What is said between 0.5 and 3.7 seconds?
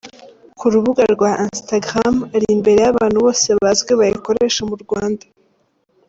Ku rubuga rwa Instagram ari imbere y’abantu bose